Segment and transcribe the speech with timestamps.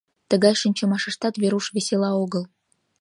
[0.29, 2.43] Тыгай шинчымашыштат Веруш весела огыл.